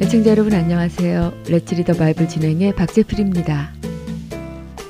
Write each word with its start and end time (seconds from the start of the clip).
애청자 0.00 0.30
여러분 0.30 0.52
안녕하세요. 0.54 1.44
레츠 1.48 1.76
리더 1.76 1.92
바이블 1.92 2.28
진행의 2.28 2.74
박재필입니다. 2.74 3.72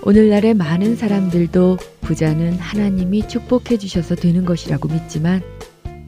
오늘날의 0.02 0.54
많은 0.54 0.96
사람들도 0.96 1.76
부자는 2.00 2.54
하나님이 2.54 3.28
축복해 3.28 3.76
주셔서 3.76 4.14
되는 4.14 4.46
것이라고 4.46 4.88
믿지만 4.88 5.42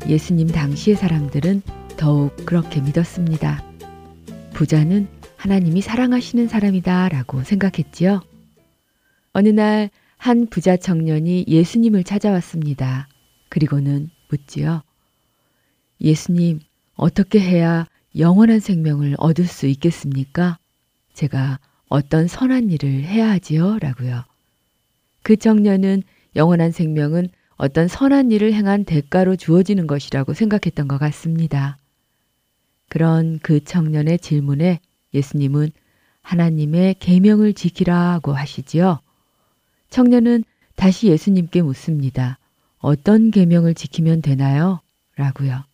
예수님 0.09 0.49
당시의 0.49 0.97
사람들은 0.97 1.61
더욱 1.99 2.35
그렇게 2.47 2.81
믿었습니다. 2.81 3.63
부자는 4.55 5.09
하나님이 5.37 5.83
사랑하시는 5.83 6.49
사람이다 6.49 7.11
라고 7.11 7.43
생각했지요. 7.43 8.23
어느 9.35 9.49
날 9.51 9.91
한 10.19 10.47
부자 10.47 10.77
청년이 10.77 11.45
예수님을 11.47 12.05
찾아왔습니다. 12.05 13.09
그리고는 13.57 14.11
묻지요. 14.29 14.83
예수님, 16.03 16.61
어떻게 16.95 17.41
해야 17.41 17.87
영원한 18.19 18.61
생명을 18.61 19.15
얻을 19.17 19.47
수 19.47 19.67
있겠습니까? 19.67 20.59
제가 21.15 21.59
어떤 21.89 22.29
선한 22.29 22.71
일을 22.71 22.91
해야 23.05 23.31
하지요? 23.31 23.79
라고요. 23.79 24.25
그 25.23 25.39
청년은 25.39 26.03
영원한 26.37 26.71
생명은 26.71 27.31
어떤 27.57 27.89
선한 27.89 28.31
일을 28.31 28.53
행한 28.53 28.85
대가로 28.85 29.37
주어지는 29.37 29.87
것이라고 29.87 30.35
생각했던 30.35 30.87
것 30.87 30.99
같습니다. 30.99 31.79
그런 32.91 33.39
그 33.39 33.65
청년의 33.65 34.19
질문에 34.19 34.81
예수님은 35.15 35.71
하나님의 36.21 36.97
계명을 36.99 37.55
지키라고 37.55 38.35
하시지요. 38.35 39.01
청년은 39.89 40.45
다시 40.75 41.07
예수님께 41.07 41.63
묻습니다. 41.63 42.39
어떤 42.87 43.33
계명을 43.33 43.75
지키면 43.75 44.23
되나요? 44.23 44.79
라고요. 45.17 45.65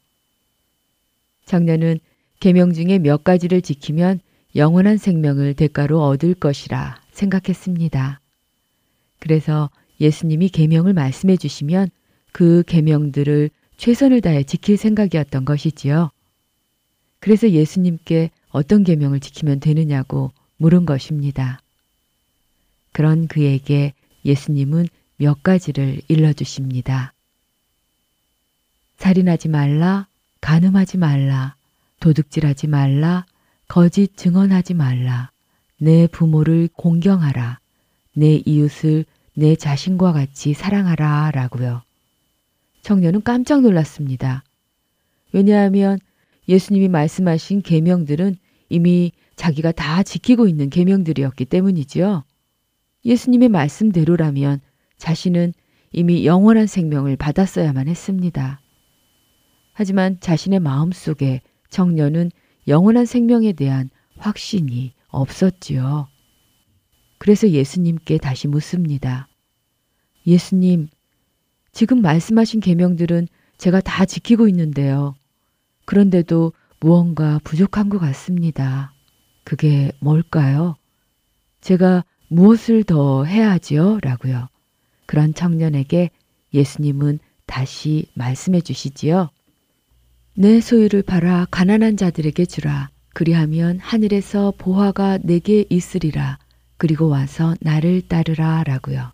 청년은 1.44 2.00
계명 2.40 2.72
중에 2.72 2.98
몇 2.98 3.22
가지를 3.22 3.60
지키면 3.60 4.20
영원한 4.56 4.96
생명을 4.96 5.52
대가로 5.52 6.02
얻을 6.02 6.32
것이라 6.32 7.02
생각했습니다. 7.12 8.18
그래서 9.18 9.68
예수님이 10.00 10.48
계명을 10.48 10.94
말씀해 10.94 11.36
주시면 11.36 11.90
그 12.32 12.62
계명들을 12.66 13.50
최선을 13.76 14.22
다해 14.22 14.44
지킬 14.44 14.78
생각이었던 14.78 15.44
것이지요. 15.44 16.10
그래서 17.20 17.50
예수님께 17.50 18.30
어떤 18.52 18.84
계명을 18.84 19.20
지키면 19.20 19.60
되느냐고 19.60 20.32
물은 20.56 20.86
것입니다. 20.86 21.60
그런 22.92 23.26
그에게 23.26 23.92
예수님은 24.24 24.86
몇 25.22 25.44
가지를 25.44 26.00
일러 26.08 26.32
주십니다. 26.32 27.12
살인하지 28.96 29.50
말라, 29.50 30.08
간음하지 30.40 30.98
말라, 30.98 31.54
도둑질하지 32.00 32.66
말라, 32.66 33.24
거짓 33.68 34.16
증언하지 34.16 34.74
말라, 34.74 35.30
내 35.78 36.08
부모를 36.08 36.68
공경하라, 36.72 37.60
내 38.14 38.42
이웃을 38.44 39.04
내 39.34 39.54
자신과 39.54 40.12
같이 40.12 40.54
사랑하라 40.54 41.30
라고요. 41.30 41.82
청년은 42.82 43.22
깜짝 43.22 43.60
놀랐습니다. 43.60 44.42
왜냐하면 45.30 46.00
예수님이 46.48 46.88
말씀하신 46.88 47.62
계명들은 47.62 48.38
이미 48.70 49.12
자기가 49.36 49.70
다 49.70 50.02
지키고 50.02 50.48
있는 50.48 50.68
계명들이었기 50.68 51.44
때문이지요. 51.44 52.24
예수님의 53.04 53.50
말씀대로라면 53.50 54.60
자신은 55.02 55.52
이미 55.90 56.24
영원한 56.24 56.68
생명을 56.68 57.16
받았어야만 57.16 57.88
했습니다. 57.88 58.60
하지만 59.72 60.20
자신의 60.20 60.60
마음 60.60 60.92
속에 60.92 61.40
청년은 61.70 62.30
영원한 62.68 63.04
생명에 63.04 63.52
대한 63.52 63.90
확신이 64.16 64.92
없었지요. 65.08 66.06
그래서 67.18 67.50
예수님께 67.50 68.18
다시 68.18 68.46
묻습니다. 68.46 69.26
예수님, 70.24 70.86
지금 71.72 72.00
말씀하신 72.00 72.60
계명들은 72.60 73.26
제가 73.58 73.80
다 73.80 74.04
지키고 74.04 74.46
있는데요. 74.46 75.16
그런데도 75.84 76.52
무언가 76.78 77.40
부족한 77.42 77.88
것 77.88 77.98
같습니다. 77.98 78.94
그게 79.42 79.90
뭘까요? 79.98 80.76
제가 81.60 82.04
무엇을 82.28 82.84
더 82.84 83.24
해야 83.24 83.50
하지요? 83.50 83.98
라고요. 84.00 84.51
그런 85.12 85.34
청년에게 85.34 86.08
예수님은 86.54 87.18
다시 87.44 88.06
말씀해 88.14 88.62
주시지요. 88.62 89.28
내 90.34 90.58
소유를 90.58 91.02
팔아 91.02 91.48
가난한 91.50 91.98
자들에게 91.98 92.46
주라. 92.46 92.88
그리하면 93.12 93.78
하늘에서 93.78 94.54
보화가 94.56 95.18
내게 95.22 95.66
있으리라. 95.68 96.38
그리고 96.78 97.10
와서 97.10 97.54
나를 97.60 98.00
따르라. 98.08 98.64
라고요. 98.64 99.12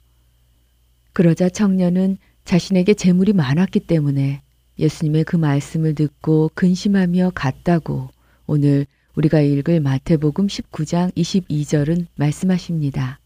그러자 1.14 1.48
청년은 1.48 2.18
자신에게 2.44 2.94
재물이 2.94 3.32
많았기 3.32 3.80
때문에 3.80 4.42
예수님의 4.78 5.24
그 5.24 5.34
말씀을 5.34 5.96
듣고 5.96 6.52
근심하며 6.54 7.32
갔다고 7.34 8.10
오늘 8.46 8.86
우리가 9.16 9.40
읽을 9.40 9.80
마태복음 9.80 10.46
19장 10.46 11.12
22절은 11.16 12.06
말씀하십니다. 12.14 13.18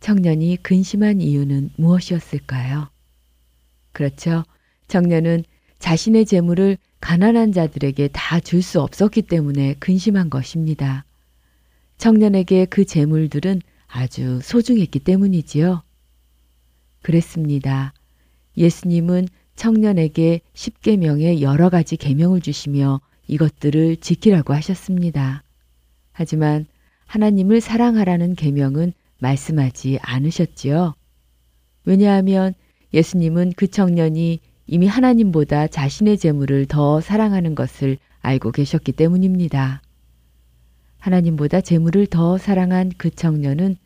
청년이 0.00 0.58
근심한 0.62 1.20
이유는 1.20 1.70
무엇이었을까요? 1.76 2.88
그렇죠. 3.92 4.44
청년은 4.88 5.44
자신의 5.78 6.26
재물을 6.26 6.78
가난한 7.00 7.52
자들에게 7.52 8.08
다 8.12 8.40
줄 8.40 8.62
수 8.62 8.80
없었기 8.80 9.22
때문에 9.22 9.74
근심한 9.74 10.30
것입니다. 10.30 11.04
청년에게 11.98 12.66
그 12.66 12.84
재물들은 12.84 13.60
아주 13.86 14.40
소중했기 14.42 15.00
때문이지요. 15.00 15.82
그랬습니다. 17.02 17.92
예수님은 18.56 19.28
청년에게 19.56 20.40
십계명의 20.54 21.42
여러 21.42 21.68
가지 21.68 21.96
계명을 21.96 22.40
주시며 22.40 23.00
이것들을 23.26 23.96
지키라고 23.96 24.54
하셨습니다. 24.54 25.42
하지만 26.12 26.66
하나님을 27.06 27.60
사랑하라는 27.60 28.34
계명은 28.34 28.92
말씀하지 29.18 29.98
않으셨지요. 30.02 30.94
왜냐하면 31.84 32.54
예수님은 32.92 33.52
그 33.56 33.68
청년이 33.68 34.40
이미 34.66 34.86
하나님보다 34.86 35.66
자신의 35.66 36.18
재물을 36.18 36.66
더 36.66 37.00
사랑하는 37.00 37.54
것을 37.54 37.98
알고 38.20 38.52
계셨기 38.52 38.92
때문입니다. 38.92 39.82
하나님보다 40.98 41.60
재물을 41.60 42.06
더 42.06 42.38
사랑한 42.38 42.92
그 42.96 43.10
청년은 43.10 43.76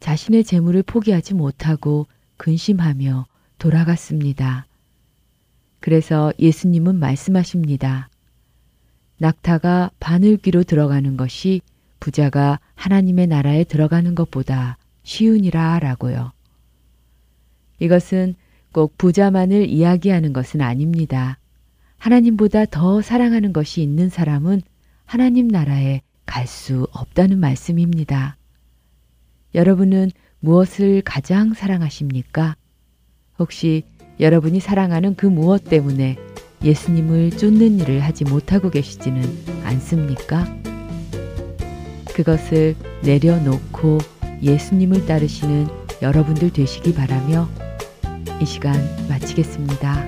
자신의 0.00 0.44
재물을 0.44 0.82
포기하지 0.82 1.34
못하고 1.34 2.06
근심하며 2.36 3.26
돌아갔습니다. 3.58 4.66
그래서 5.80 6.32
예수님은 6.38 6.98
말씀하십니다. 6.98 8.08
낙타가 9.18 9.92
바늘귀로 10.00 10.64
들어가는 10.64 11.16
것이 11.16 11.60
부자가 12.00 12.58
하나님의 12.74 13.26
나라에 13.26 13.64
들어가는 13.64 14.14
것보다 14.14 14.76
쉬우니라 15.04 15.78
라고요. 15.80 16.32
이것은 17.78 18.34
꼭 18.72 18.96
부자만을 18.98 19.68
이야기하는 19.68 20.32
것은 20.32 20.60
아닙니다. 20.60 21.38
하나님보다 21.98 22.66
더 22.66 23.00
사랑하는 23.00 23.52
것이 23.52 23.82
있는 23.82 24.08
사람은 24.08 24.62
하나님 25.06 25.48
나라에 25.48 26.02
갈 26.26 26.46
수 26.46 26.86
없다는 26.92 27.38
말씀입니다. 27.38 28.36
여러분은 29.54 30.10
무엇을 30.40 31.02
가장 31.02 31.54
사랑하십니까? 31.54 32.56
혹시 33.38 33.84
여러분이 34.20 34.60
사랑하는 34.60 35.14
그 35.14 35.26
무엇 35.26 35.64
때문에 35.64 36.16
예수님을 36.62 37.30
쫓는 37.32 37.80
일을 37.80 38.00
하지 38.00 38.24
못하고 38.24 38.70
계시지는 38.70 39.22
않습니까? 39.64 40.73
그것을 42.14 42.76
내려놓고 43.02 43.98
예수님을 44.40 45.06
따르시는 45.06 45.68
여러분들 46.00 46.52
되시기 46.52 46.94
바라며 46.94 47.48
이 48.40 48.46
시간 48.46 48.74
마치겠습니다. 49.08 50.04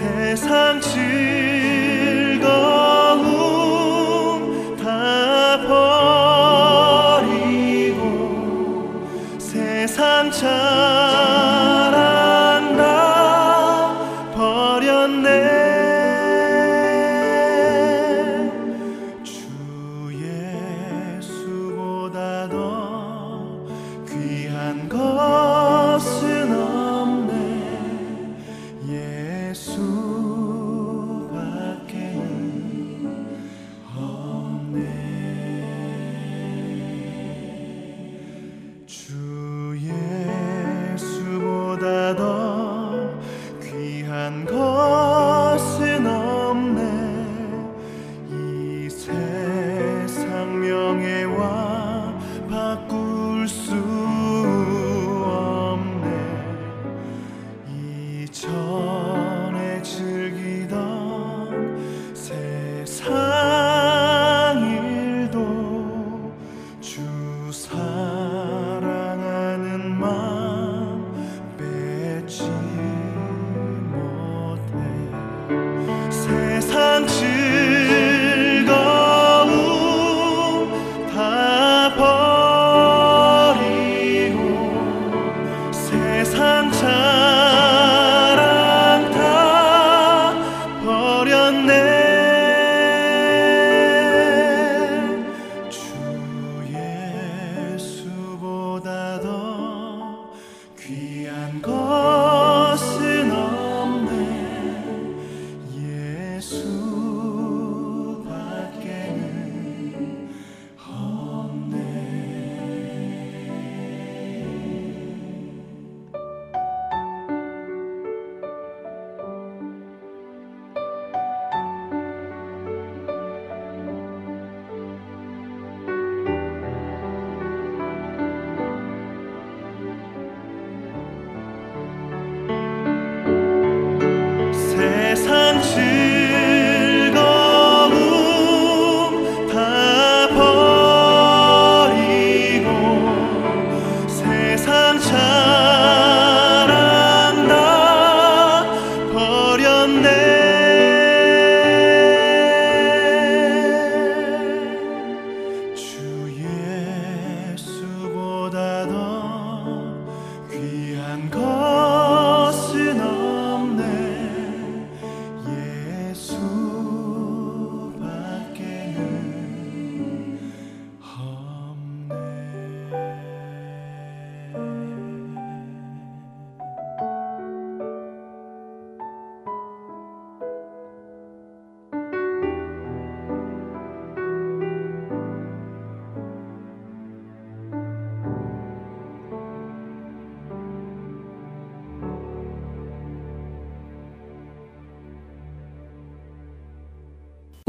세상 0.00 0.80
지 0.80 1.29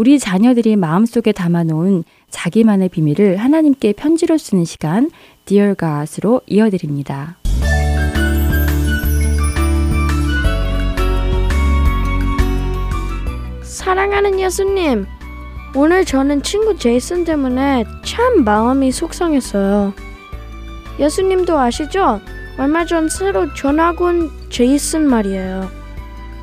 우리 0.02 0.18
자녀들이 0.18 0.78
마음속에 0.78 1.32
담아놓은 1.32 2.06
자기만의 2.32 2.90
비밀을 2.90 3.38
하나님께 3.38 3.94
편지로 3.94 4.40
쓰는 4.40 4.66
시간 4.66 5.12
Dear 5.46 5.76
God으로 5.76 6.42
이어드립니다. 6.48 7.38
사랑하는 13.62 14.40
예수님, 14.40 15.06
오늘 15.76 16.04
저는 16.04 16.42
친구 16.42 16.76
제이슨 16.76 17.24
때문에 17.24 17.84
참 18.04 18.44
마음이 18.44 18.92
속상했어요. 18.92 19.94
예수님도 20.98 21.60
아시죠? 21.60 22.20
얼마 22.58 22.86
전 22.86 23.08
새로 23.08 23.54
전학 23.54 24.02
온 24.02 24.32
제이슨 24.50 25.08
말이에요. 25.08 25.81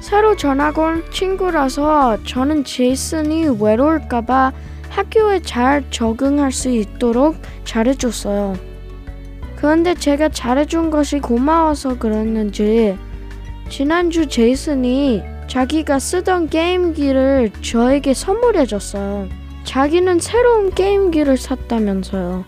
새로 0.00 0.36
전학 0.36 0.78
온 0.78 1.04
친구라서 1.10 2.22
저는 2.24 2.64
제이슨이 2.64 3.60
외로울까봐 3.60 4.52
학교에 4.88 5.40
잘 5.40 5.84
적응할 5.90 6.52
수 6.52 6.70
있도록 6.70 7.36
잘해줬어요. 7.64 8.56
그런데 9.56 9.94
제가 9.94 10.28
잘해준 10.28 10.90
것이 10.90 11.18
고마워서 11.18 11.98
그랬는지 11.98 12.96
지난주 13.68 14.26
제이슨이 14.26 15.22
자기가 15.48 15.98
쓰던 15.98 16.48
게임기를 16.48 17.50
저에게 17.62 18.14
선물해줬어요. 18.14 19.28
자기는 19.64 20.20
새로운 20.20 20.70
게임기를 20.70 21.36
샀다면서요. 21.36 22.44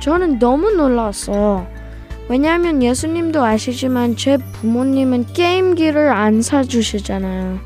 저는 0.00 0.38
너무 0.38 0.70
놀랐어요. 0.70 1.66
왜냐하면 2.30 2.80
예수님도 2.80 3.44
아시지만 3.44 4.14
제 4.14 4.36
부모님은 4.36 5.32
게임기를 5.32 6.10
안 6.12 6.42
사주시잖아요. 6.42 7.58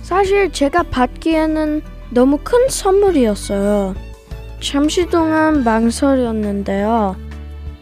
사실 0.00 0.50
제가 0.50 0.84
받기에는 0.84 1.82
너무 2.08 2.38
큰 2.42 2.70
선물이었어요. 2.70 3.94
잠시 4.62 5.04
동안 5.10 5.62
망설였는데요. 5.62 7.16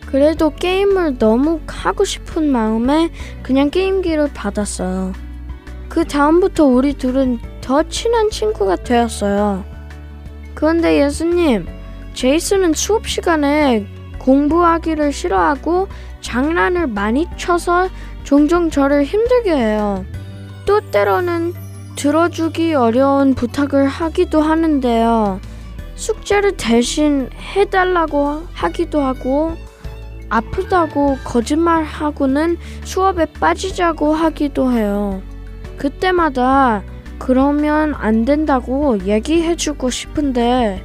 그래도 0.04 0.50
게임을 0.50 1.18
너무 1.18 1.60
하고 1.68 2.04
싶은 2.04 2.50
마음에 2.50 3.10
그냥 3.44 3.70
게임기를 3.70 4.30
받았어요. 4.34 5.12
그 5.88 6.04
다음부터 6.04 6.64
우리 6.64 6.92
둘은 6.92 7.38
더 7.60 7.84
친한 7.84 8.30
친구가 8.30 8.74
되었어요. 8.82 9.64
그런데 10.54 11.04
예수님, 11.04 11.68
제이슨은 12.14 12.74
수업 12.74 13.06
시간에 13.06 13.86
공부하기를 14.20 15.12
싫어하고 15.12 15.88
장난을 16.20 16.86
많이 16.86 17.26
쳐서 17.36 17.88
종종 18.22 18.70
저를 18.70 19.04
힘들게 19.04 19.52
해요. 19.52 20.04
또 20.66 20.80
때로는 20.80 21.54
들어주기 21.96 22.74
어려운 22.74 23.34
부탁을 23.34 23.86
하기도 23.86 24.40
하는데요. 24.40 25.40
숙제를 25.96 26.56
대신 26.56 27.28
해달라고 27.54 28.44
하기도 28.52 29.02
하고 29.02 29.56
아프다고 30.28 31.18
거짓말하고는 31.24 32.56
수업에 32.84 33.26
빠지자고 33.26 34.14
하기도 34.14 34.72
해요. 34.72 35.20
그때마다 35.76 36.82
그러면 37.18 37.94
안 37.94 38.24
된다고 38.24 38.98
얘기해주고 39.04 39.90
싶은데 39.90 40.82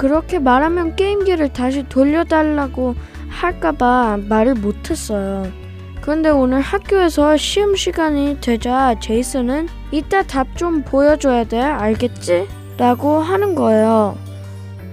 그렇게 0.00 0.38
말하면 0.38 0.96
게임기를 0.96 1.50
다시 1.52 1.86
돌려달라고 1.86 2.94
할까봐 3.28 4.20
말을 4.30 4.54
못했어요. 4.54 5.52
그런데 6.00 6.30
오늘 6.30 6.62
학교에서 6.62 7.36
시험 7.36 7.76
시간이 7.76 8.38
되자 8.40 8.98
제이슨은 8.98 9.68
이따 9.90 10.22
답 10.22 10.56
좀 10.56 10.84
보여줘야 10.84 11.44
돼 11.44 11.60
알겠지? 11.60 12.48
라고 12.78 13.18
하는 13.18 13.54
거예요. 13.54 14.16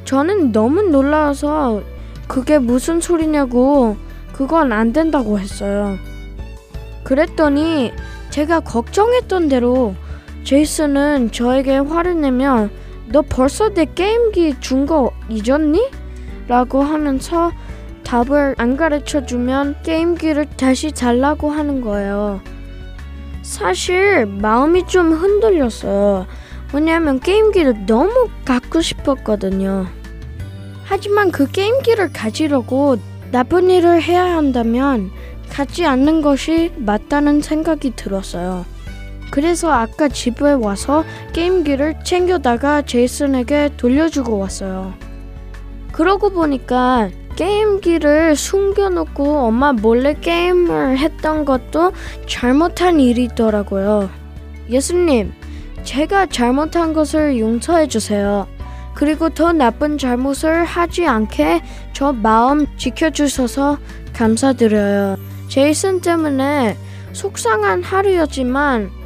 저는 0.03 0.51
너무 0.51 0.81
놀라워서 0.81 1.83
그게 2.27 2.59
무슨 2.59 2.99
소리냐고 2.99 3.95
그건 4.33 4.73
안 4.73 4.91
된다고 4.91 5.39
했어요. 5.39 5.97
그랬더니 7.05 7.93
제가 8.29 8.59
걱정했던 8.59 9.47
대로 9.47 9.95
제이슨은 10.43 11.31
저에게 11.31 11.77
화를 11.77 12.19
내면 12.19 12.69
너 13.11 13.21
벌써 13.21 13.69
내 13.69 13.85
게임기 13.85 14.55
준 14.59 14.85
거 14.85 15.11
잊었니? 15.29 15.89
라고 16.47 16.81
하면서 16.83 17.51
답을 18.03 18.55
안 18.57 18.77
가르쳐 18.77 19.25
주면 19.25 19.75
게임기를 19.83 20.45
다시 20.57 20.91
달라고 20.91 21.49
하는 21.51 21.81
거예요. 21.81 22.39
사실 23.41 24.25
마음이 24.25 24.87
좀 24.87 25.11
흔들렸어요. 25.13 26.25
왜냐하면 26.73 27.19
게임기를 27.19 27.85
너무 27.85 28.27
갖고 28.45 28.81
싶었거든요. 28.81 29.87
하지만 30.83 31.31
그 31.31 31.47
게임기를 31.49 32.11
가지려고 32.13 32.97
나쁜 33.31 33.69
일을 33.69 34.01
해야 34.01 34.23
한다면 34.37 35.11
갖지 35.49 35.85
않는 35.85 36.21
것이 36.21 36.71
맞다는 36.77 37.41
생각이 37.41 37.91
들었어요. 37.95 38.65
그래서 39.29 39.71
아까 39.71 40.07
집에 40.07 40.51
와서 40.53 41.03
게임기를 41.33 42.03
챙겨다가 42.03 42.81
제이슨에게 42.81 43.71
돌려주고 43.77 44.37
왔어요. 44.37 44.93
그러고 45.91 46.29
보니까 46.29 47.09
게임기를 47.35 48.35
숨겨놓고 48.35 49.39
엄마 49.39 49.73
몰래 49.73 50.13
게임을 50.13 50.97
했던 50.97 51.45
것도 51.45 51.91
잘못한 52.27 52.99
일이더라고요. 52.99 54.09
예수님, 54.69 55.33
제가 55.83 56.25
잘못한 56.25 56.93
것을 56.93 57.39
용서해 57.39 57.87
주세요. 57.87 58.47
그리고 58.93 59.29
더 59.29 59.53
나쁜 59.53 59.99
잘못을 59.99 60.65
하지 60.65 61.05
않게 61.05 61.61
저 61.93 62.11
마음 62.11 62.65
지켜주셔서 62.77 63.77
감사드려요. 64.13 65.17
제이슨 65.47 66.01
때문에 66.01 66.75
속상한 67.13 67.83
하루였지만 67.83 68.96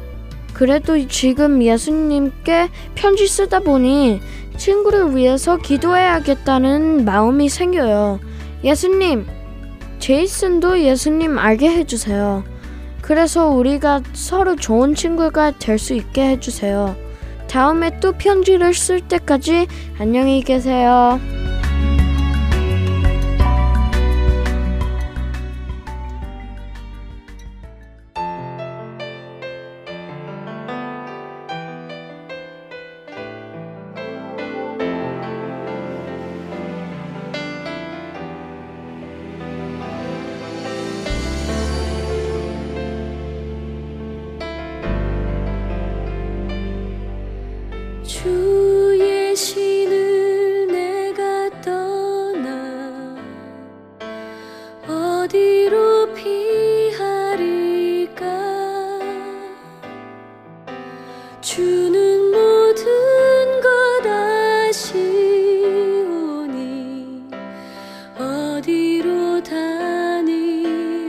그래도 0.52 1.06
지금 1.08 1.62
예수님께 1.62 2.68
편지 2.94 3.26
쓰다 3.26 3.60
보니 3.60 4.20
친구를 4.56 5.16
위해서 5.16 5.56
기도해야겠다는 5.56 7.04
마음이 7.04 7.48
생겨요. 7.48 8.20
예수님, 8.62 9.26
제이슨도 9.98 10.80
예수님 10.80 11.38
알게 11.38 11.68
해주세요. 11.70 12.44
그래서 13.00 13.48
우리가 13.48 14.02
서로 14.12 14.54
좋은 14.56 14.94
친구가 14.94 15.52
될 15.58 15.78
수 15.78 15.94
있게 15.94 16.28
해주세요. 16.30 16.94
다음에 17.48 17.98
또 18.00 18.12
편지를 18.12 18.72
쓸 18.74 19.00
때까지 19.00 19.66
안녕히 19.98 20.42
계세요. 20.42 21.18
다니리까? 69.42 71.02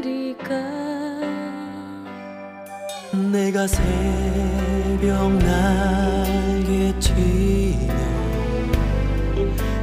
내가 3.31 3.67
새벽 3.67 5.33
날개 5.39 6.93
치며 6.99 7.93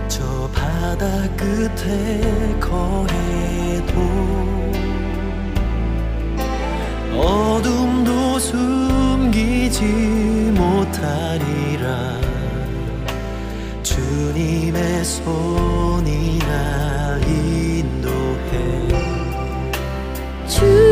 저 0.09 0.51
바다 0.53 1.07
끝에 1.37 2.59
거해도 2.61 3.95
어둠도 7.17 8.39
숨기지 8.39 9.83
못하리라. 10.55 12.19
주님의 13.83 15.05
손이 15.05 16.30
주 20.61 20.90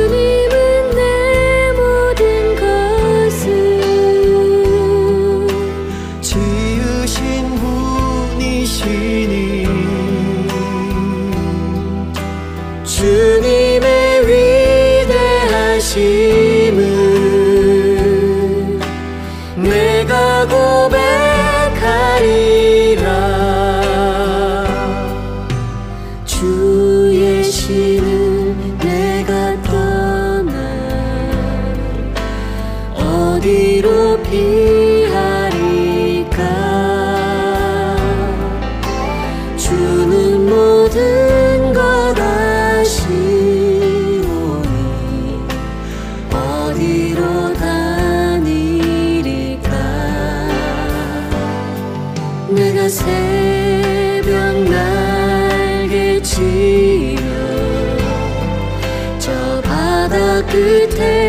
pu 60.42 60.87
te 60.97 61.27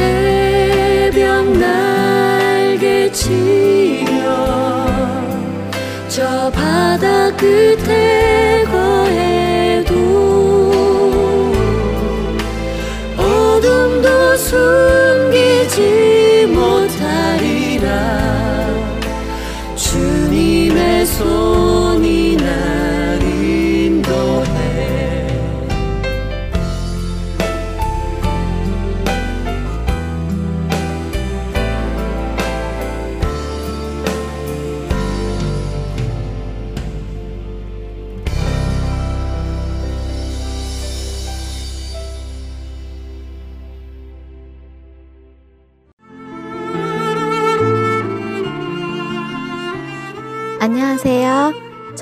새벽 0.00 1.52
날개 1.58 3.12
치며 3.12 4.10
저 6.08 6.50
바다 6.50 7.30
끝에 7.36 8.09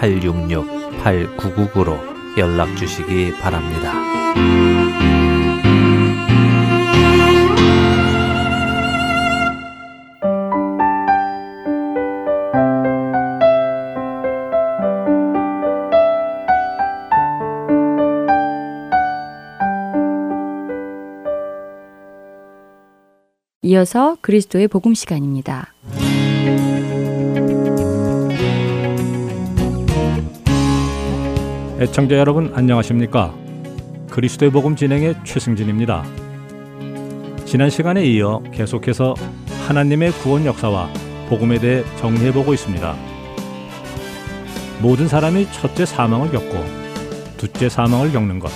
602-866-8999로 0.00 2.38
연락 2.38 2.76
주시기 2.76 3.32
바랍니다. 3.40 3.94
이어서 23.62 24.16
그리스도의 24.22 24.68
복음 24.68 24.94
시간입니다. 24.94 25.74
애청자 31.80 32.16
여러분 32.16 32.52
안녕하십니까? 32.56 33.32
그리스도의 34.10 34.50
복음 34.50 34.74
진행의 34.74 35.14
최승진입니다. 35.22 36.04
지난 37.44 37.70
시간에 37.70 38.04
이어 38.04 38.42
계속해서 38.52 39.14
하나님의 39.68 40.10
구원 40.10 40.44
역사와 40.44 40.92
복음에 41.28 41.60
대해 41.60 41.84
정리해 41.98 42.32
보고 42.32 42.52
있습니다. 42.52 42.96
모든 44.82 45.06
사람이 45.06 45.52
첫째 45.52 45.86
사망을 45.86 46.32
겪고 46.32 46.64
둘째 47.36 47.68
사망을 47.68 48.10
겪는 48.10 48.40
것, 48.40 48.50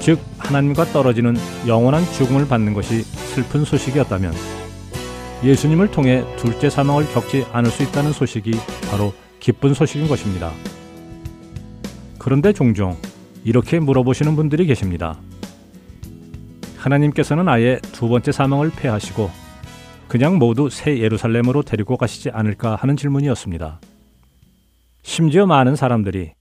즉 0.00 0.18
하나님과 0.38 0.86
떨어지는 0.86 1.36
영원한 1.68 2.02
죽음을 2.10 2.48
받는 2.48 2.74
것이 2.74 3.02
슬픈 3.02 3.64
소식이었다면 3.64 4.34
예수님을 5.44 5.92
통해 5.92 6.24
둘째 6.38 6.70
사망을 6.70 7.06
겪지 7.12 7.46
않을 7.52 7.70
수 7.70 7.84
있다는 7.84 8.10
소식이 8.12 8.50
바로 8.90 9.14
기쁜 9.38 9.74
소식인 9.74 10.08
것입니다. 10.08 10.50
그런데 12.26 12.52
종종 12.52 13.00
이렇게 13.44 13.78
물어보시는 13.78 14.34
분들이 14.34 14.66
계십니다. 14.66 15.16
하나님께서는 16.76 17.48
아예 17.48 17.78
두 17.92 18.08
번째 18.08 18.32
사망을 18.32 18.72
폐하시고 18.76 19.30
그냥 20.08 20.36
모두 20.36 20.68
새 20.68 20.98
예루살렘으로 20.98 21.62
데리고 21.62 21.96
가시지 21.96 22.30
않을까 22.30 22.74
하는 22.74 22.96
질문이었습니다. 22.96 23.80
심지어 25.04 25.46
많은 25.46 25.76
사람들이 25.76 26.32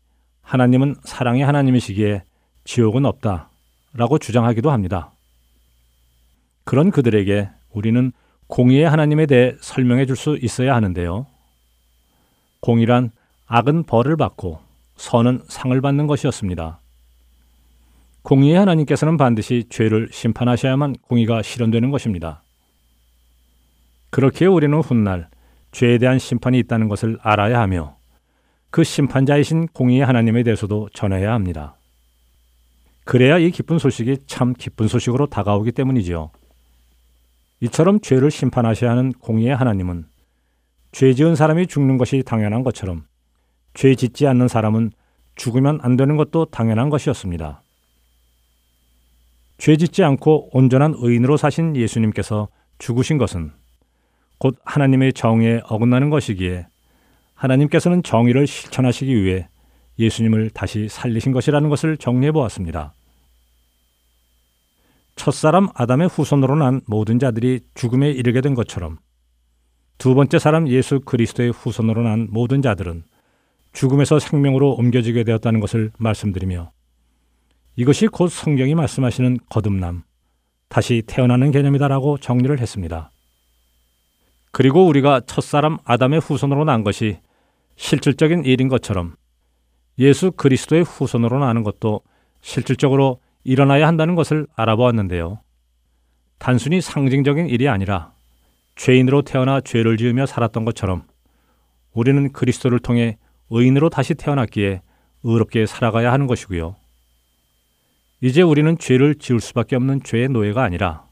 하나님은 0.41 0.95
사랑의 1.03 1.45
하나님이시기에 1.45 2.23
지옥은 2.63 3.05
없다 3.05 3.51
라고 3.93 4.17
주장하기도 4.17 4.71
합니다. 4.71 5.13
그런 6.63 6.89
그들에게 6.89 7.47
우리는 7.69 8.11
공의의 8.47 8.89
하나님에 8.89 9.27
대해 9.27 9.53
설명해 9.61 10.07
줄 10.07 10.15
수 10.15 10.35
있어야 10.41 10.73
하는데요. 10.73 11.27
공의란 12.61 13.11
악은 13.45 13.83
벌을 13.83 14.17
받고 14.17 14.64
선은 14.95 15.41
상을 15.47 15.79
받는 15.79 16.07
것이었습니다. 16.07 16.79
공의의 18.21 18.57
하나님께서는 18.57 19.17
반드시 19.17 19.65
죄를 19.69 20.09
심판하셔야만 20.11 20.95
공의가 21.01 21.41
실현되는 21.41 21.91
것입니다. 21.91 22.41
그렇게 24.09 24.45
우리는 24.45 24.77
훗날 24.79 25.29
죄에 25.71 25.97
대한 25.97 26.17
심판이 26.17 26.57
있다는 26.59 26.87
것을 26.87 27.19
알아야 27.21 27.59
하며 27.59 27.97
그 28.71 28.83
심판자이신 28.83 29.67
공의의 29.67 30.05
하나님에 30.05 30.43
대해서도 30.43 30.89
전해야 30.93 31.33
합니다. 31.33 31.75
그래야 33.03 33.37
이 33.37 33.51
기쁜 33.51 33.77
소식이 33.77 34.19
참 34.25 34.53
기쁜 34.53 34.87
소식으로 34.87 35.27
다가오기 35.27 35.71
때문이지요. 35.73 36.31
이처럼 37.61 37.99
죄를 37.99 38.31
심판하셔야 38.31 38.91
하는 38.91 39.11
공의의 39.13 39.55
하나님은 39.55 40.05
죄 40.91 41.13
지은 41.13 41.35
사람이 41.35 41.67
죽는 41.67 41.97
것이 41.97 42.23
당연한 42.25 42.63
것처럼 42.63 43.05
죄 43.75 43.93
짓지 43.93 44.25
않는 44.25 44.47
사람은 44.47 44.91
죽으면 45.35 45.79
안 45.83 45.97
되는 45.97 46.17
것도 46.17 46.45
당연한 46.45 46.89
것이었습니다. 46.89 47.61
죄 49.57 49.77
짓지 49.77 50.03
않고 50.03 50.49
온전한 50.57 50.95
의인으로 50.97 51.37
사신 51.37 51.75
예수님께서 51.75 52.47
죽으신 52.79 53.17
것은 53.17 53.51
곧 54.37 54.57
하나님의 54.65 55.13
정의에 55.13 55.61
어긋나는 55.65 56.09
것이기에 56.09 56.67
하나님께서는 57.35 58.01
정의를 58.03 58.47
실천하시기 58.47 59.23
위해 59.23 59.47
예수님을 59.99 60.49
다시 60.49 60.89
살리신 60.89 61.31
것이라는 61.31 61.69
것을 61.69 61.97
정리해 61.97 62.31
보았습니다. 62.31 62.93
첫사람 65.15 65.69
아담의 65.73 66.09
후손으로 66.09 66.55
난 66.55 66.81
모든 66.87 67.19
자들이 67.19 67.61
죽음에 67.73 68.09
이르게 68.09 68.41
된 68.41 68.53
것처럼 68.53 68.97
두 69.97 70.13
번째 70.13 70.39
사람 70.39 70.67
예수 70.67 70.99
그리스도의 70.99 71.51
후손으로 71.51 72.03
난 72.03 72.27
모든 72.29 72.61
자들은 72.61 73.03
죽음에서 73.75 74.19
생명으로 74.19 74.71
옮겨지게 74.73 75.23
되었다는 75.25 75.59
것을 75.59 75.91
말씀드리며 75.99 76.71
이것이 77.75 78.07
곧 78.07 78.29
성경이 78.29 78.73
말씀하시는 78.73 79.37
거듭남, 79.49 80.03
다시 80.69 81.03
태어나는 81.05 81.51
개념이다라고 81.51 82.17
정리를 82.17 82.57
했습니다. 82.57 83.11
그리고 84.51 84.87
우리가 84.87 85.21
첫사람 85.27 85.77
아담의 85.83 86.21
후손으로 86.21 86.63
난 86.63 86.85
것이 86.85 87.19
실질적인 87.75 88.45
일인 88.45 88.69
것처럼 88.69 89.15
예수 89.99 90.31
그리스도의 90.31 90.83
후손으로 90.83 91.39
나는 91.39 91.63
것도 91.63 92.01
실질적으로 92.41 93.19
일어나야 93.43 93.85
한다는 93.87 94.15
것을 94.15 94.47
알아보았는데요. 94.55 95.41
단순히 96.37 96.79
상징적인 96.79 97.47
일이 97.47 97.67
아니라 97.67 98.13
죄인으로 98.75 99.23
태어나 99.23 99.59
죄를 99.59 99.97
지으며 99.97 100.25
살았던 100.25 100.63
것처럼 100.63 101.03
우리는 101.91 102.31
그리스도를 102.31 102.79
통해 102.79 103.17
의인으로 103.49 103.89
다시 103.89 104.13
태어났기에 104.13 104.81
의롭게 105.23 105.65
살아가야 105.65 106.11
하는 106.11 106.27
것이고요. 106.27 106.75
이제 108.21 108.41
우리는 108.41 108.77
죄를 108.77 109.15
지을 109.15 109.39
수밖에 109.39 109.75
없는 109.75 110.03
죄의 110.03 110.29
노예가 110.29 110.63
아니라 110.63 111.05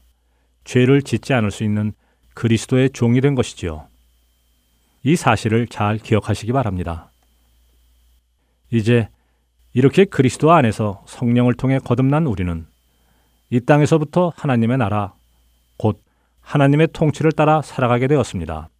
죄를 0.64 1.02
짓지 1.02 1.32
않을 1.34 1.50
수 1.50 1.64
있는 1.64 1.92
그리스도의 2.34 2.90
종이 2.90 3.20
된 3.20 3.34
것이지요. 3.34 3.86
이 5.02 5.16
사실을 5.16 5.66
잘 5.68 5.98
기억하시기 5.98 6.52
바랍니다. 6.52 7.10
이제 8.70 9.08
이렇게 9.74 10.04
그리스도 10.04 10.52
안에서 10.52 11.04
성령을 11.06 11.54
통해 11.54 11.78
거듭난 11.78 12.26
우리는 12.26 12.66
이 13.50 13.60
땅에서부터 13.60 14.32
하나님의 14.36 14.78
나라, 14.78 15.14
곧 15.76 16.02
하나님의 16.40 16.88
통치를 16.92 17.32
따라 17.32 17.60
살아가게 17.60 18.06
되었습니다. 18.06 18.70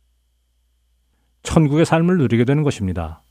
천국의 1.42 1.84
삶을 1.84 2.18
누리게 2.18 2.44
되는 2.44 2.62
것입니다. 2.62 3.23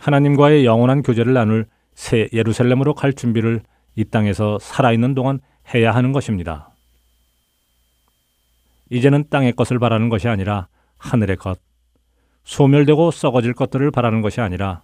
하나님과의 0.00 0.64
영원한 0.64 1.02
교제를 1.02 1.32
나눌 1.32 1.66
새 1.94 2.28
예루살렘으로 2.32 2.94
갈 2.94 3.12
준비를 3.12 3.62
이 3.96 4.04
땅에서 4.04 4.58
살아있는 4.60 5.14
동안 5.14 5.40
해야 5.74 5.94
하는 5.94 6.12
것입니다. 6.12 6.70
이제는 8.90 9.28
땅의 9.28 9.52
것을 9.54 9.78
바라는 9.78 10.08
것이 10.08 10.28
아니라 10.28 10.68
하늘의 10.96 11.36
것, 11.36 11.58
소멸되고 12.44 13.10
썩어질 13.10 13.52
것들을 13.52 13.90
바라는 13.90 14.22
것이 14.22 14.40
아니라 14.40 14.82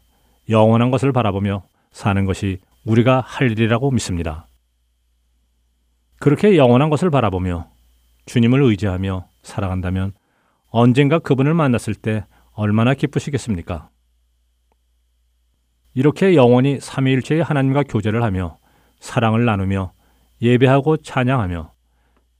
영원한 0.50 0.90
것을 0.90 1.12
바라보며 1.12 1.64
사는 1.90 2.24
것이 2.24 2.58
우리가 2.84 3.20
할 3.20 3.50
일이라고 3.52 3.90
믿습니다. 3.92 4.48
그렇게 6.18 6.56
영원한 6.56 6.90
것을 6.90 7.10
바라보며 7.10 7.68
주님을 8.26 8.62
의지하며 8.62 9.28
살아간다면 9.42 10.12
언젠가 10.70 11.18
그분을 11.18 11.54
만났을 11.54 11.94
때 11.94 12.26
얼마나 12.52 12.94
기쁘시겠습니까? 12.94 13.88
이렇게 15.94 16.34
영원히 16.34 16.80
삼위일체의 16.80 17.42
하나님과 17.42 17.84
교제를 17.84 18.22
하며 18.22 18.58
사랑을 19.00 19.44
나누며 19.44 19.92
예배하고 20.42 20.98
찬양하며 20.98 21.72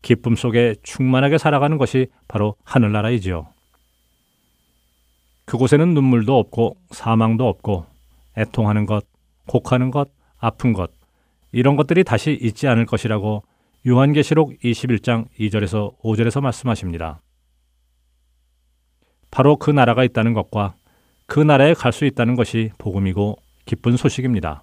기쁨 0.03 0.35
속에 0.35 0.75
충만하게 0.83 1.39
살아가는 1.39 1.79
것이 1.79 2.09
바로 2.29 2.57
하늘나라이지요. 2.65 3.47
그곳에는 5.47 5.95
눈물도 5.95 6.39
없고 6.39 6.77
사망도 6.91 7.49
없고 7.49 7.87
애통하는 8.37 8.87
것, 8.87 9.05
곡하는 9.47 9.91
것, 9.91 10.11
아픈 10.39 10.73
것 10.73 10.91
이런 11.53 11.77
것들이 11.77 12.03
다시 12.03 12.37
있지 12.41 12.67
않을 12.67 12.87
것이라고 12.87 13.45
요한계시록 13.87 14.59
21장 14.61 15.29
2절에서 15.39 15.97
5절에서 16.01 16.41
말씀하십니다. 16.41 17.21
바로 19.31 19.57
그 19.57 19.71
나라가 19.71 20.05
있다는 20.05 20.33
것과 20.33 20.75
그 21.27 21.41
나라에 21.41 21.75
갈 21.75 21.93
수 21.93 22.05
있다는 22.05 22.35
것이 22.35 22.71
복음이고 22.79 23.39
기쁜 23.65 23.97
소식입니다. 23.97 24.63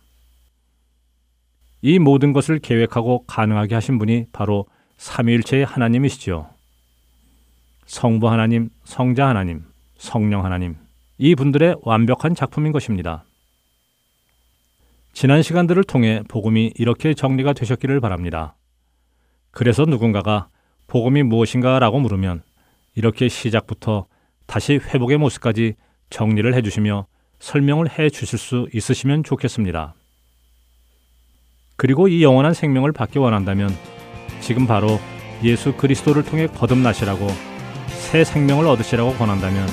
이 1.82 1.98
모든 2.00 2.34
것을 2.34 2.60
계획하고 2.60 3.26
가능하게 3.26 3.76
하신 3.76 3.98
분이 3.98 4.28
바로 4.32 4.66
삼위일체의 4.98 5.66
하나님이시죠. 5.66 6.50
성부 7.88 8.30
하나님, 8.30 8.70
성자 8.84 9.28
하나님, 9.28 9.66
성령 9.98 10.46
하나님, 10.46 10.78
이 11.18 11.36
분들의 11.36 11.78
완벽한 11.82 12.36
작품인 12.36 12.72
것입니다. 12.72 13.26
지난 15.14 15.42
시간들을 15.42 15.84
통해 15.84 16.24
복음이 16.28 16.74
이렇게 16.76 17.14
정리가 17.14 17.54
되셨기를 17.54 18.00
바랍니다. 18.00 18.56
그래서 19.52 19.84
누군가가 19.86 20.48
복음이 20.88 21.24
무엇인가 21.24 21.80
라고 21.80 22.00
물으면 22.00 22.44
이렇게 22.96 23.28
시작부터 23.28 24.06
다시 24.46 24.76
회복의 24.76 25.18
모습까지 25.18 25.76
정리를 26.10 26.54
해주시며 26.54 27.08
설명을 27.42 28.00
해 28.00 28.10
주실 28.10 28.40
수 28.40 28.70
있으시면 28.74 29.24
좋겠습니다. 29.24 29.96
그리고 31.76 32.08
이 32.08 32.24
영원한 32.24 32.54
생명을 32.54 32.92
받기 32.92 33.20
원한다면 33.20 33.76
지금 34.40 34.68
바로 34.68 35.00
예수 35.44 35.74
그리스도를 35.74 36.24
통해 36.24 36.48
거듭나시라고 36.48 37.28
새 37.88 38.24
생명을 38.24 38.68
얻으시라고 38.68 39.16
권한다면 39.16 39.68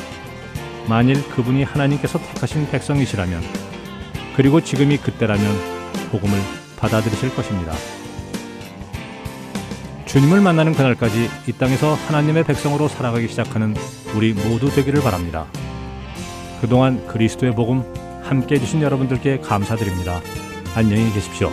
만일 0.88 1.22
그분이 1.28 1.62
하나님께서 1.64 2.18
택하신 2.18 2.70
백성이시라면 2.70 3.42
그리고 4.34 4.62
지금이 4.62 4.96
그때라면 4.96 5.46
복음을 6.10 6.38
받아들이실 6.78 7.34
것입니다. 7.34 7.74
주님을 10.06 10.40
만나는 10.40 10.72
그날까지 10.72 11.28
이 11.46 11.52
땅에서 11.52 11.92
하나님의 11.92 12.44
백성으로 12.44 12.88
살아가기 12.88 13.28
시작하는 13.28 13.74
우리 14.16 14.32
모두 14.32 14.70
되기를 14.70 15.02
바랍니다. 15.02 15.46
그동안 16.60 17.06
그리스도의 17.06 17.54
복음 17.54 17.82
함께 18.22 18.56
해주신 18.56 18.82
여러분들께 18.82 19.38
감사드립니다. 19.38 20.20
안녕히 20.74 21.12
계십시오. 21.12 21.50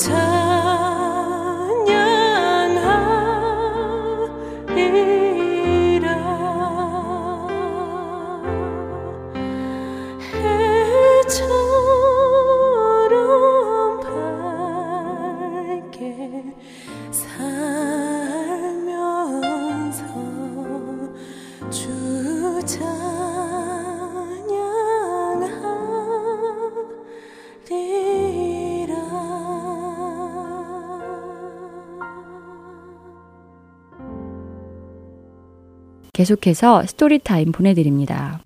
time. 0.00 0.39
계속해서 36.20 36.84
Story 36.86 37.22
Time 37.22 37.50
보내드립니다. 37.50 38.42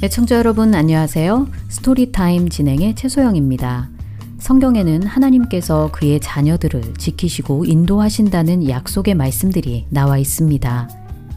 애청자 0.00 0.36
여러분 0.36 0.72
안녕하세요. 0.72 1.48
Story 1.70 2.14
Time 2.14 2.50
진행의 2.50 2.94
최소영입니다. 2.94 3.90
성경에는 4.38 5.02
하나님께서 5.08 5.90
그의 5.90 6.20
자녀들을 6.20 6.94
지키시고 6.98 7.64
인도하신다는 7.64 8.68
약속의 8.68 9.16
말씀들이 9.16 9.86
나와 9.90 10.18
있습니다. 10.18 10.88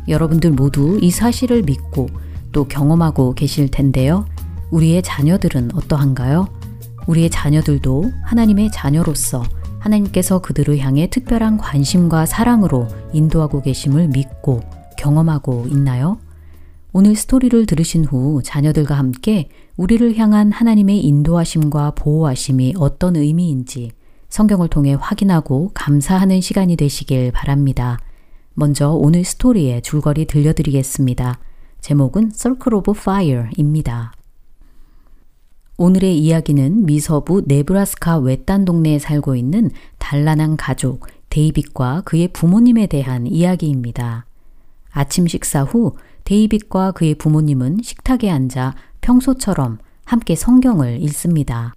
여러분들 0.07 0.51
모두 0.51 0.99
이 1.01 1.09
사실을 1.09 1.63
믿고 1.63 2.07
또 2.57 2.67
경험하고 2.67 3.35
계실 3.35 3.69
텐데요. 3.69 4.25
우리의 4.71 5.03
자녀들은 5.03 5.75
어떠한가요? 5.75 6.47
우리의 7.05 7.29
자녀들도 7.29 8.11
하나님의 8.23 8.71
자녀로서 8.71 9.43
하나님께서 9.77 10.39
그들을 10.39 10.79
향해 10.79 11.07
특별한 11.07 11.57
관심과 11.57 12.25
사랑으로 12.25 12.87
인도하고 13.13 13.61
계심을 13.61 14.07
믿고 14.07 14.61
경험하고 14.97 15.67
있나요? 15.69 16.17
오늘 16.93 17.15
스토리를 17.15 17.67
들으신 17.67 18.05
후 18.05 18.41
자녀들과 18.43 18.95
함께 18.95 19.49
우리를 19.75 20.17
향한 20.17 20.51
하나님의 20.51 21.05
인도하심과 21.05 21.91
보호하심이 21.91 22.73
어떤 22.79 23.17
의미인지 23.17 23.91
성경을 24.29 24.69
통해 24.69 24.97
확인하고 24.99 25.69
감사하는 25.75 26.41
시간이 26.41 26.75
되시길 26.75 27.33
바랍니다. 27.33 27.99
먼저 28.55 28.89
오늘 28.89 29.23
스토리의 29.23 29.83
줄거리 29.83 30.25
들려드리겠습니다. 30.25 31.39
제목은 31.81 32.31
Circle 32.33 32.77
of 32.77 32.91
Fire입니다. 32.91 34.13
오늘의 35.77 36.17
이야기는 36.17 36.85
미서부 36.85 37.43
네브라스카 37.45 38.17
외딴 38.17 38.65
동네에 38.65 38.97
살고 38.97 39.35
있는 39.35 39.69
단란한 39.99 40.57
가족 40.57 41.05
데이빗과 41.29 42.01
그의 42.05 42.29
부모님에 42.29 42.87
대한 42.87 43.27
이야기입니다. 43.27 44.25
아침 44.89 45.27
식사 45.27 45.63
후 45.63 45.95
데이빗과 46.23 46.91
그의 46.91 47.15
부모님은 47.15 47.79
식탁에 47.83 48.29
앉아 48.31 48.73
평소처럼 49.01 49.77
함께 50.05 50.35
성경을 50.35 51.01
읽습니다. 51.03 51.73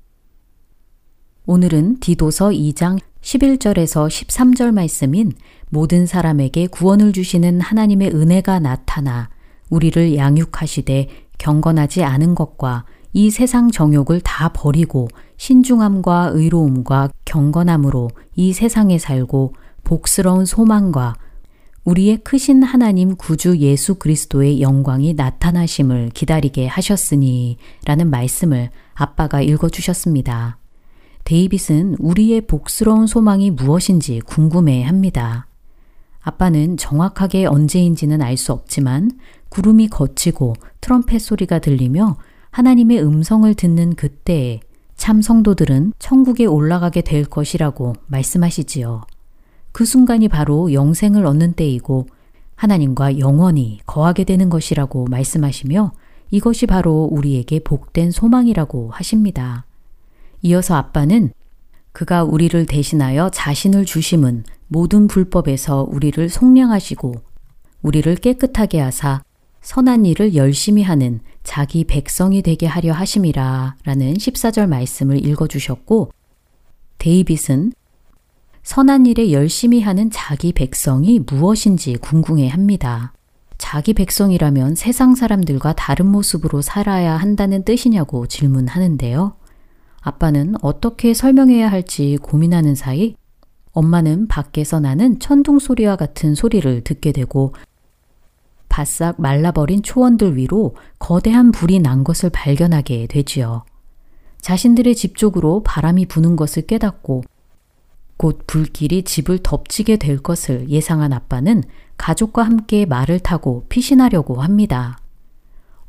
오늘은 1.44 2.00
디도서 2.00 2.50
2장 2.50 2.98
11절에서 3.20 4.08
13절 4.08 4.72
말씀인 4.72 5.32
모든 5.68 6.06
사람에게 6.06 6.68
구원을 6.68 7.12
주시는 7.12 7.60
하나님의 7.60 8.14
은혜가 8.14 8.60
나타나 8.60 9.28
우리를 9.70 10.16
양육하시되 10.16 11.08
경건하지 11.38 12.04
않은 12.04 12.34
것과 12.34 12.84
이 13.12 13.30
세상 13.30 13.70
정욕을 13.70 14.20
다 14.20 14.50
버리고 14.52 15.08
신중함과 15.36 16.30
의로움과 16.34 17.10
경건함으로 17.24 18.10
이 18.36 18.52
세상에 18.52 18.98
살고 18.98 19.54
복스러운 19.82 20.44
소망과 20.44 21.14
우리의 21.84 22.18
크신 22.18 22.62
하나님 22.62 23.16
구주 23.16 23.58
예수 23.58 23.94
그리스도의 23.94 24.60
영광이 24.60 25.14
나타나심을 25.14 26.10
기다리게 26.12 26.66
하셨으니 26.66 27.56
라는 27.84 28.10
말씀을 28.10 28.70
아빠가 28.94 29.40
읽어주셨습니다. 29.40 30.58
데이빗은 31.24 31.96
우리의 31.98 32.42
복스러운 32.42 33.06
소망이 33.06 33.50
무엇인지 33.50 34.20
궁금해 34.20 34.82
합니다. 34.82 35.46
아빠는 36.22 36.76
정확하게 36.76 37.46
언제인지는 37.46 38.20
알 38.22 38.36
수 38.36 38.52
없지만 38.52 39.10
구름이 39.48 39.88
걷히고 39.88 40.54
트럼펫 40.80 41.20
소리가 41.20 41.58
들리며 41.58 42.16
하나님의 42.50 43.02
음성을 43.02 43.52
듣는 43.54 43.94
그때에 43.94 44.60
참 44.96 45.22
성도들은 45.22 45.94
천국에 45.98 46.44
올라가게 46.44 47.00
될 47.00 47.24
것이라고 47.24 47.94
말씀하시지요. 48.06 49.02
그 49.72 49.84
순간이 49.84 50.28
바로 50.28 50.72
영생을 50.72 51.24
얻는 51.26 51.54
때이고 51.54 52.06
하나님과 52.56 53.18
영원히 53.18 53.80
거하게 53.86 54.24
되는 54.24 54.50
것이라고 54.50 55.06
말씀하시며 55.06 55.92
이것이 56.30 56.66
바로 56.66 57.08
우리에게 57.10 57.60
복된 57.60 58.10
소망이라고 58.10 58.90
하십니다. 58.90 59.64
이어서 60.42 60.76
아빠는 60.76 61.32
그가 61.92 62.24
우리를 62.24 62.66
대신하여 62.66 63.30
자신을 63.30 63.84
주심은 63.84 64.44
모든 64.68 65.06
불법에서 65.06 65.86
우리를 65.90 66.28
속량하시고 66.28 67.14
우리를 67.82 68.14
깨끗하게 68.16 68.80
하사 68.80 69.22
선한 69.62 70.06
일을 70.06 70.34
열심히 70.34 70.82
하는 70.82 71.20
자기 71.42 71.84
백성이 71.84 72.42
되게 72.42 72.66
하려 72.66 72.92
하심이라 72.92 73.76
라는 73.84 74.14
14절 74.14 74.68
말씀을 74.68 75.24
읽어주셨고 75.26 76.12
데이빗은 76.98 77.72
선한 78.62 79.06
일에 79.06 79.32
열심히 79.32 79.80
하는 79.80 80.10
자기 80.10 80.52
백성이 80.52 81.18
무엇인지 81.18 81.96
궁금해 81.96 82.48
합니다. 82.48 83.12
자기 83.58 83.92
백성이라면 83.94 84.74
세상 84.74 85.14
사람들과 85.14 85.74
다른 85.74 86.06
모습으로 86.06 86.62
살아야 86.62 87.16
한다는 87.16 87.64
뜻이냐고 87.64 88.26
질문하는데요. 88.26 89.34
아빠는 90.00 90.54
어떻게 90.62 91.14
설명해야 91.14 91.70
할지 91.70 92.18
고민하는 92.22 92.74
사이 92.74 93.14
엄마는 93.72 94.28
밖에서 94.28 94.80
나는 94.80 95.18
천둥 95.18 95.58
소리와 95.58 95.96
같은 95.96 96.34
소리를 96.34 96.82
듣게 96.82 97.12
되고 97.12 97.54
바싹 98.68 99.20
말라버린 99.20 99.82
초원들 99.82 100.36
위로 100.36 100.76
거대한 100.98 101.50
불이 101.52 101.80
난 101.80 102.04
것을 102.04 102.30
발견하게 102.30 103.08
되지요. 103.08 103.64
자신들의 104.40 104.94
집 104.94 105.16
쪽으로 105.16 105.62
바람이 105.64 106.06
부는 106.06 106.36
것을 106.36 106.66
깨닫고 106.66 107.24
곧 108.16 108.46
불길이 108.46 109.02
집을 109.02 109.40
덮치게 109.42 109.96
될 109.96 110.18
것을 110.18 110.70
예상한 110.70 111.12
아빠는 111.12 111.62
가족과 111.96 112.42
함께 112.42 112.86
말을 112.86 113.18
타고 113.20 113.66
피신하려고 113.68 114.40
합니다. 114.40 114.99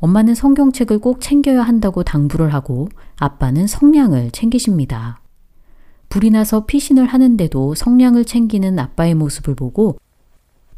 엄마는 0.02 0.34
성경책을 0.34 0.98
꼭 1.00 1.22
챙겨야 1.22 1.62
한다고 1.62 2.04
당부를 2.04 2.54
하고 2.54 2.90
아빠는 3.18 3.68
성냥을 3.68 4.32
챙기십니다. 4.32 5.22
불이 6.10 6.32
나서 6.32 6.66
피신을 6.66 7.06
하는데도 7.06 7.76
성냥을 7.76 8.26
챙기는 8.26 8.78
아빠의 8.78 9.14
모습을 9.14 9.56
보고 9.56 9.98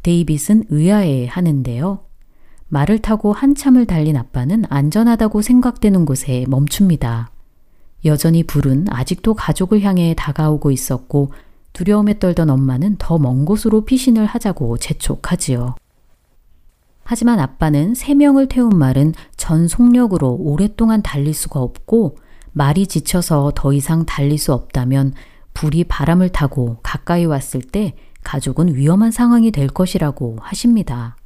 데이빗은 0.02 0.64
의아해 0.68 1.26
하는데요. 1.26 2.00
말을 2.68 2.98
타고 3.00 3.32
한참을 3.32 3.86
달린 3.86 4.16
아빠는 4.16 4.64
안전하다고 4.68 5.40
생각되는 5.40 6.04
곳에 6.04 6.44
멈춥니다. 6.48 7.30
여전히 8.04 8.42
불은 8.42 8.86
아직도 8.90 9.34
가족을 9.34 9.80
향해 9.82 10.14
다가오고 10.16 10.70
있었고 10.70 11.32
두려움에 11.72 12.18
떨던 12.18 12.50
엄마는 12.50 12.96
더 12.98 13.18
먼 13.18 13.46
곳으로 13.46 13.86
피신을 13.86 14.26
하자고 14.26 14.76
재촉하지요. 14.76 15.76
하지만 17.04 17.38
아빠는 17.38 17.94
세 17.94 18.14
명을 18.14 18.48
태운 18.48 18.76
말은 18.76 19.12
전 19.36 19.68
속력으로 19.68 20.36
오랫동안 20.40 21.02
달릴 21.02 21.34
수가 21.34 21.60
없고 21.60 22.16
말이 22.52 22.86
지쳐서 22.86 23.52
더 23.54 23.72
이상 23.72 24.06
달릴 24.06 24.38
수 24.38 24.52
없다면 24.52 25.12
불이 25.52 25.84
바람을 25.84 26.30
타고 26.30 26.78
가까이 26.82 27.24
왔을 27.24 27.60
때 27.60 27.94
가족은 28.24 28.74
위험한 28.74 29.10
상황이 29.10 29.50
될 29.50 29.68
것이라고 29.68 30.38
하십니다. 30.40 31.16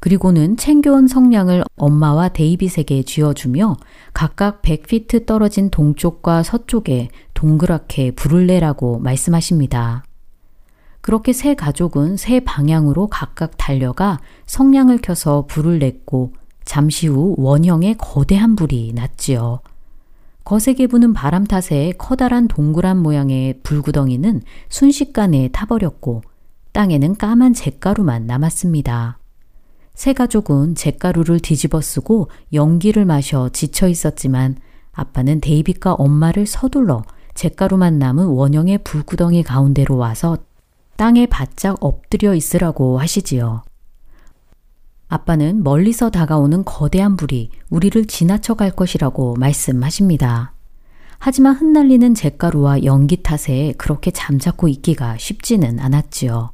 그리고는 0.00 0.56
챙겨온 0.56 1.06
성냥을 1.06 1.62
엄마와 1.76 2.30
데이빗에게 2.30 3.04
쥐어주며 3.04 3.76
각각 4.12 4.60
100피트 4.62 5.26
떨어진 5.26 5.70
동쪽과 5.70 6.42
서쪽에 6.42 7.08
동그랗게 7.34 8.12
불을 8.12 8.48
내라고 8.48 8.98
말씀하십니다. 8.98 10.02
그렇게 11.02 11.32
세 11.32 11.54
가족은 11.54 12.16
세 12.16 12.40
방향으로 12.40 13.08
각각 13.08 13.58
달려가 13.58 14.20
성냥을 14.46 14.98
켜서 15.02 15.44
불을 15.48 15.80
냈고 15.80 16.32
잠시 16.64 17.08
후 17.08 17.34
원형의 17.38 17.96
거대한 17.98 18.54
불이 18.54 18.92
났지요. 18.94 19.60
거세게 20.44 20.86
부는 20.86 21.12
바람 21.12 21.44
탓에 21.44 21.92
커다란 21.98 22.48
동그란 22.48 22.98
모양의 22.98 23.60
불구덩이는 23.62 24.42
순식간에 24.68 25.48
타버렸고 25.48 26.22
땅에는 26.72 27.16
까만 27.16 27.52
잿가루만 27.52 28.26
남았습니다. 28.26 29.18
세 29.94 30.12
가족은 30.12 30.76
잿가루를 30.76 31.40
뒤집어 31.40 31.80
쓰고 31.80 32.30
연기를 32.52 33.04
마셔 33.04 33.48
지쳐 33.50 33.88
있었지만 33.88 34.56
아빠는 34.92 35.40
데이빗과 35.40 35.94
엄마를 35.94 36.46
서둘러 36.46 37.02
잿가루만 37.34 37.98
남은 37.98 38.26
원형의 38.26 38.78
불구덩이 38.84 39.42
가운데로 39.42 39.96
와서 39.96 40.38
땅에 40.96 41.26
바짝 41.26 41.76
엎드려 41.80 42.34
있으라고 42.34 42.98
하시지요. 42.98 43.62
아빠는 45.08 45.62
멀리서 45.62 46.10
다가오는 46.10 46.64
거대한 46.64 47.16
불이 47.16 47.50
우리를 47.68 48.06
지나쳐 48.06 48.54
갈 48.54 48.70
것이라고 48.70 49.34
말씀하십니다. 49.36 50.54
하지만 51.18 51.54
흩날리는 51.54 52.14
잿가루와 52.14 52.84
연기 52.84 53.22
탓에 53.22 53.74
그렇게 53.78 54.10
잠자코 54.10 54.68
있기가 54.68 55.18
쉽지는 55.18 55.78
않았지요. 55.78 56.52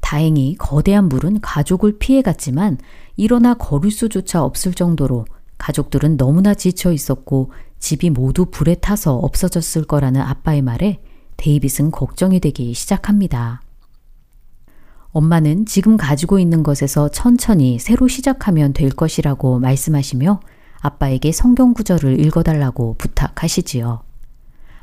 다행히 0.00 0.56
거대한 0.58 1.08
물은 1.08 1.40
가족을 1.40 1.98
피해갔지만 1.98 2.78
일어나 3.16 3.54
걸을 3.54 3.90
수조차 3.90 4.42
없을 4.42 4.74
정도로 4.74 5.26
가족들은 5.58 6.16
너무나 6.16 6.54
지쳐 6.54 6.92
있었고 6.92 7.52
집이 7.78 8.10
모두 8.10 8.46
불에 8.46 8.74
타서 8.74 9.14
없어졌을 9.16 9.84
거라는 9.84 10.20
아빠의 10.20 10.62
말에 10.62 11.00
데이빗은 11.42 11.90
걱정이 11.90 12.38
되기 12.38 12.72
시작합니다. 12.72 13.62
엄마는 15.10 15.66
지금 15.66 15.96
가지고 15.96 16.38
있는 16.38 16.62
것에서 16.62 17.08
천천히 17.08 17.80
새로 17.80 18.06
시작하면 18.06 18.72
될 18.72 18.90
것이라고 18.90 19.58
말씀하시며 19.58 20.40
아빠에게 20.80 21.32
성경 21.32 21.74
구절을 21.74 22.24
읽어달라고 22.24 22.94
부탁하시지요. 22.96 24.04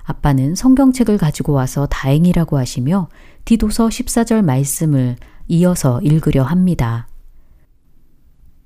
아빠는 0.04 0.56
성경책을 0.56 1.18
가지고 1.18 1.54
와서 1.54 1.88
다행이라고 1.88 2.58
하시며 2.58 3.08
디도서 3.46 3.88
14절 3.88 4.44
말씀을 4.44 5.16
이어서 5.48 6.02
읽으려 6.02 6.44
합니다. 6.44 7.08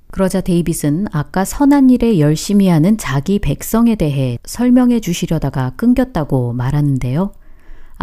그러자 0.09 0.41
데이빗은 0.41 1.09
아까 1.11 1.45
선한 1.45 1.91
일에 1.91 2.17
열심히 2.17 2.69
하는 2.69 2.97
자기 2.97 3.37
백성에 3.37 3.95
대해 3.95 4.39
설명해 4.45 4.99
주시려다가 4.99 5.73
끊겼다고 5.75 6.53
말하는데요. 6.53 7.33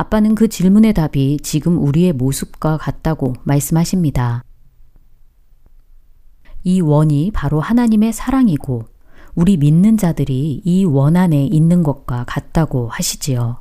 아빠는 0.01 0.35
그 0.35 0.49
질문의 0.49 0.95
답이 0.95 1.41
지금 1.43 1.77
우리의 1.77 2.15
모습과 2.15 2.79
같다고 2.79 3.35
말씀하십니다. 3.45 4.43
이 6.65 6.81
원이 6.81 7.33
바로 7.35 7.61
하나님의 7.61 8.15
사랑이고 8.15 8.87
우리 9.35 9.59
믿는 9.59 9.99
자들이 9.99 10.63
이 10.65 10.85
원 10.87 11.17
안에 11.17 11.45
있는 11.45 11.83
것과 11.83 12.25
같다고 12.27 12.89
하시지요. 12.89 13.61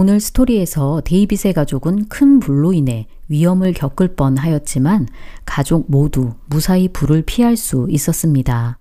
오늘 0.00 0.20
story에서 0.20 1.02
데이빗의 1.04 1.54
가족은 1.54 2.06
큰 2.06 2.38
불로 2.38 2.72
인해 2.72 3.08
위험을 3.26 3.72
겪을 3.72 4.14
뻔 4.14 4.36
하였지만 4.36 5.08
가족 5.44 5.90
모두 5.90 6.34
무사히 6.46 6.86
불을 6.86 7.22
피할 7.22 7.56
수 7.56 7.88
있었습니다. 7.90 8.78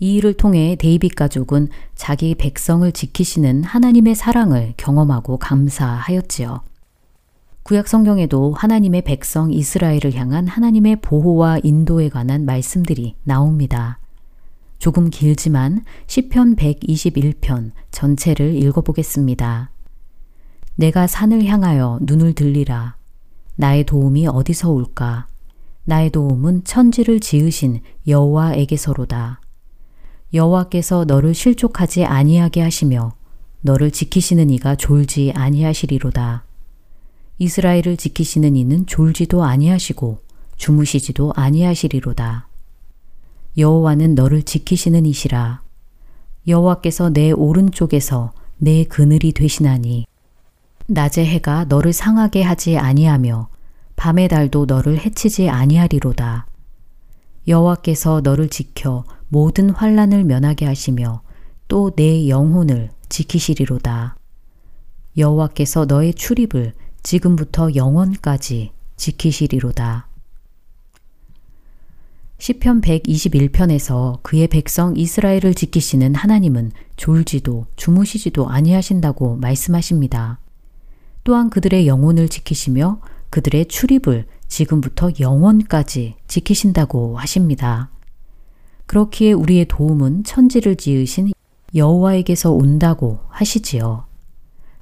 이 0.00 0.16
일을 0.16 0.34
통해 0.34 0.74
데이빗 0.76 1.14
가족은 1.14 1.68
자기 1.94 2.34
백성을 2.34 2.90
지키시는 2.90 3.62
하나님의 3.62 4.16
사랑을 4.16 4.74
경험하고 4.76 5.36
감사하였지요. 5.36 6.62
구약 7.62 7.86
성경에도 7.86 8.52
하나님의 8.52 9.02
백성 9.02 9.52
이스라엘을 9.52 10.14
향한 10.16 10.48
하나님의 10.48 10.96
보호와 10.96 11.60
인도에 11.62 12.08
관한 12.08 12.44
말씀들이 12.44 13.14
나옵니다. 13.22 14.00
조금 14.80 15.10
길지만 15.10 15.84
시편 16.08 16.56
121편 16.56 17.70
전체를 17.92 18.56
읽어보겠습니다. 18.56 19.70
내가 20.76 21.06
산을 21.06 21.44
향하여 21.44 21.98
눈을 22.02 22.34
들리라. 22.34 22.96
나의 23.56 23.84
도움이 23.84 24.26
어디서 24.26 24.70
올까? 24.70 25.26
나의 25.84 26.10
도움은 26.10 26.64
천지를 26.64 27.20
지으신 27.20 27.80
여호와에게서로다. 28.06 29.40
여호와께서 30.32 31.04
너를 31.04 31.34
실족하지 31.34 32.04
아니하게 32.04 32.60
하시며 32.62 33.12
너를 33.62 33.90
지키시는 33.90 34.50
이가 34.50 34.76
졸지 34.76 35.32
아니하시리로다. 35.34 36.44
이스라엘을 37.38 37.96
지키시는 37.96 38.56
이는 38.56 38.86
졸지도 38.86 39.42
아니하시고 39.42 40.18
주무시지도 40.56 41.32
아니하시리로다. 41.34 42.48
여호와는 43.58 44.14
너를 44.14 44.42
지키시는 44.42 45.06
이시라. 45.06 45.62
여호와께서 46.46 47.10
내 47.10 47.32
오른쪽에서 47.32 48.32
내 48.58 48.84
그늘이 48.84 49.32
되시나니 49.32 50.06
낮의 50.92 51.24
해가 51.24 51.66
너를 51.66 51.92
상하게 51.92 52.42
하지 52.42 52.76
아니하며 52.76 53.48
밤의 53.94 54.26
달도 54.28 54.66
너를 54.66 54.98
해치지 54.98 55.48
아니하리로다. 55.48 56.46
여호와께서 57.46 58.22
너를 58.22 58.48
지켜 58.48 59.04
모든 59.28 59.70
환란을 59.70 60.24
면하게 60.24 60.66
하시며 60.66 61.22
또 61.68 61.92
내 61.94 62.28
영혼을 62.28 62.90
지키시리로다. 63.08 64.16
여호와께서 65.16 65.84
너의 65.84 66.14
출입을 66.14 66.74
지금부터 67.04 67.74
영원까지 67.76 68.72
지키시리로다. 68.96 70.08
시편 72.38 72.80
121편에서 72.80 74.20
그의 74.22 74.48
백성 74.48 74.96
이스라엘을 74.96 75.54
지키시는 75.54 76.16
하나님은 76.16 76.72
졸지도 76.96 77.66
주무시지도 77.76 78.48
아니하신다고 78.48 79.36
말씀하십니다. 79.36 80.40
또한 81.30 81.48
그들의 81.48 81.86
영혼을 81.86 82.28
지키시며 82.28 83.00
그들의 83.30 83.66
출입을 83.66 84.26
지금부터 84.48 85.10
영원까지 85.20 86.16
지키신다고 86.26 87.16
하십니다. 87.18 87.88
그렇기에 88.86 89.30
우리의 89.30 89.66
도움은 89.66 90.24
천지를 90.24 90.74
지으신 90.74 91.30
여호와에게서 91.72 92.50
온다고 92.50 93.20
하시지요. 93.28 94.06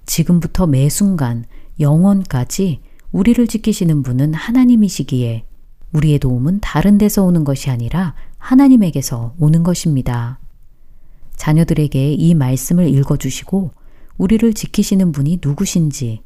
지금부터 0.07 0.66
매 0.66 0.88
순간 0.88 1.44
영원까지 1.80 2.80
우리를 3.12 3.46
지키시는 3.46 4.03
분은 4.03 4.32
하나님이시기에 4.32 5.44
우리의 5.92 6.18
도움은 6.18 6.61
다른 6.61 6.96
데서 6.96 7.24
오는 7.24 7.44
것이 7.44 7.68
아니라 7.68 8.14
하나님에게서 8.38 9.34
오는 9.38 9.62
것입니다. 9.62 10.38
자녀들에게 11.36 12.14
이 12.14 12.32
말씀을 12.32 12.88
읽어주시고 12.88 13.70
우리를 14.16 14.55
지키시는 14.55 15.12
분이 15.12 15.40
누구신지, 15.44 16.22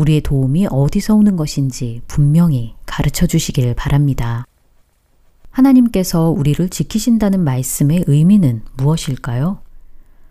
우리의 0.00 0.22
도움이 0.22 0.66
어디서 0.70 1.14
오는 1.14 1.36
것인지 1.36 2.00
분명히 2.06 2.74
가르쳐 2.86 3.26
주시길 3.26 3.74
바랍니다. 3.74 4.46
하나님께서 5.50 6.30
우리를 6.30 6.68
지키신다는 6.68 7.40
말씀의 7.40 8.04
의미는 8.06 8.62
무엇일까요? 8.76 9.60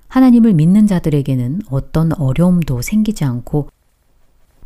하나님을 0.07 0.53
믿는 0.53 0.87
자들에게는 0.87 1.61
어떤 1.69 2.13
어려움도 2.13 2.81
생기지 2.81 3.25
않고 3.25 3.69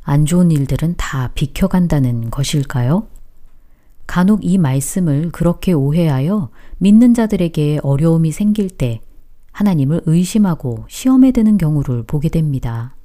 안 0.03 0.25
좋은 0.25 0.51
일들은 0.51 0.95
다 0.97 1.31
비켜간다는 1.33 2.29
것일까요? 2.29 3.07
간혹 4.07 4.43
이 4.43 4.57
말씀을 4.57 5.31
그렇게 5.31 5.73
오해하여 5.73 6.49
믿는 6.77 7.13
자들에게 7.13 7.79
어려움이 7.83 8.31
생길 8.31 8.69
때 8.69 9.01
하나님을 9.51 10.01
의심하고 10.05 10.85
시험에 10.87 11.31
드는 11.31 11.57
경우를 11.57 12.03
보게 12.03 12.29
됩니다. 12.29 12.95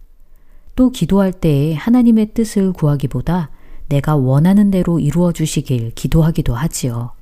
또 0.78 0.90
기도할 0.90 1.32
때에 1.32 1.74
하나님의 1.74 2.34
뜻을 2.34 2.72
구하기보다 2.72 3.50
내가 3.88 4.14
원하는 4.14 4.70
대로 4.70 5.00
이루어 5.00 5.32
주시길 5.32 5.90
기도하기도 5.96 6.54
하지요. 6.54 7.14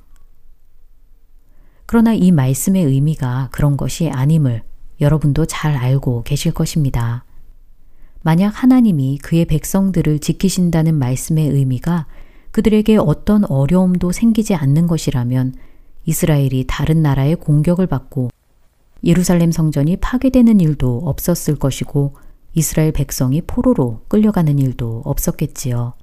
그러나 1.87 2.13
이 2.13 2.31
말씀의 2.31 2.83
의미가 2.83 3.49
그런 3.51 3.75
것이 3.75 4.11
아님을 4.11 4.61
여러분도 5.01 5.47
잘 5.47 5.75
알고 5.75 6.21
계실 6.21 6.53
것입니다. 6.53 7.25
만약 8.21 8.49
하나님이 8.49 9.17
그의 9.23 9.45
백성들을 9.45 10.19
지키신다는 10.19 10.93
말씀의 10.93 11.49
의미가 11.49 12.05
그들에게 12.51 12.97
어떤 12.97 13.43
어려움도 13.43 14.11
생기지 14.11 14.53
않는 14.53 14.85
것이라면 14.85 15.55
이스라엘이 16.05 16.65
다른 16.67 17.01
나라의 17.01 17.37
공격을 17.37 17.87
받고 17.87 18.29
예루살렘 19.03 19.51
성전이 19.51 19.97
파괴되는 19.97 20.59
일도 20.59 21.01
없었을 21.05 21.55
것이고 21.55 22.26
이스라엘 22.57 22.91
백성이 22.91 23.43
포로로 23.45 24.01
끌려가는 24.07 24.57
일도 24.57 25.03
없었겠지요. 25.05 25.93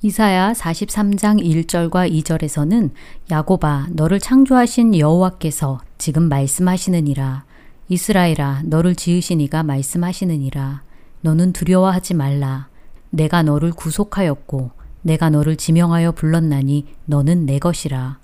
이사야 0.00 0.52
43장 0.52 1.42
1절과 1.42 2.12
2절에서는 2.12 2.90
야고바 3.28 3.88
너를 3.90 4.20
창조하신 4.20 4.96
여호와께서 4.96 5.80
지금 5.98 6.28
말씀하시느니라. 6.28 7.44
이스라엘아 7.88 8.62
너를 8.66 8.94
지으신 8.94 9.40
이가 9.40 9.64
말씀하시느니라. 9.64 10.84
너는 11.22 11.52
두려워하지 11.52 12.14
말라. 12.14 12.68
내가 13.10 13.42
너를 13.42 13.72
구속하였고 13.72 14.70
내가 15.02 15.28
너를 15.28 15.56
지명하여 15.56 16.12
불렀나니 16.12 16.86
너는 17.06 17.46
내 17.46 17.58
것이라. 17.58 18.20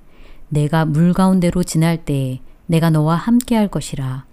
내가 0.51 0.85
물 0.85 1.13
가운데로 1.13 1.65
지날 1.65 2.05
때에 2.05 2.43
내가 2.67 2.91
너와 2.91 3.17
함께 3.17 3.57
할 3.57 3.67
것이라 3.67 4.28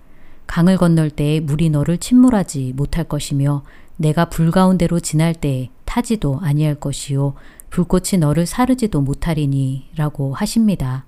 강을 0.47 0.77
건널 0.77 1.09
때에 1.09 1.39
물이 1.39 1.69
너를 1.69 1.97
침몰하지 1.97 2.73
못할 2.75 3.03
것이며 3.03 3.63
내가 3.97 4.25
불 4.25 4.51
가운데로 4.51 4.99
지날 4.99 5.33
때에 5.33 5.69
타지도 5.85 6.39
아니할 6.41 6.75
것이요 6.75 7.33
불꽃이 7.69 8.19
너를 8.19 8.45
사르지도 8.45 9.01
못하리니 9.01 9.89
라고 9.95 10.33
하십니다. 10.33 11.05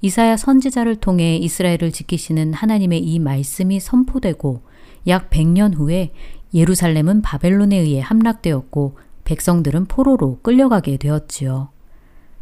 이사야 0.00 0.36
선지자를 0.36 0.96
통해 0.96 1.36
이스라엘을 1.36 1.92
지키시는 1.92 2.52
하나님의 2.54 3.00
이 3.00 3.18
말씀이 3.18 3.80
선포되고 3.80 4.62
약 5.08 5.30
100년 5.30 5.74
후에 5.74 6.12
예루살렘은 6.54 7.22
바벨론에 7.22 7.76
의해 7.76 8.00
함락되었고 8.00 8.98
백성들은 9.24 9.86
포로로 9.86 10.40
끌려가게 10.42 10.96
되었지요. 10.98 11.70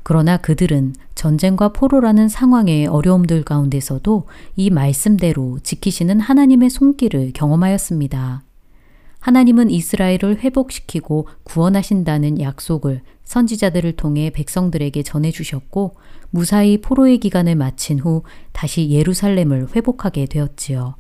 그러나 0.09 0.37
그들은 0.37 0.95
전쟁과 1.17 1.71
포로라는 1.71 2.29
상황의 2.29 2.87
어려움들 2.87 3.43
가운데서도 3.43 4.29
이 4.55 4.71
말씀대로 4.71 5.59
지키시는 5.65 6.21
하나님의 6.21 6.71
손길을 6.71 7.33
경험하였습니다. 7.35 8.45
하나님은 9.19 9.69
이스라엘을 9.69 10.39
회복시키고 10.45 11.27
구원하신다는 11.43 12.41
약속을 12.41 13.01
선지자들을 13.25 13.97
통해 13.97 14.31
백성들에게 14.31 15.03
전해주셨고 15.03 15.97
무사히 16.31 16.81
포로의 16.81 17.19
기간을 17.19 17.57
마친 17.57 17.99
후 17.99 18.23
다시 18.53 18.89
예루살렘을 18.91 19.75
회복하게 19.75 20.27
되었지요. 20.27 20.95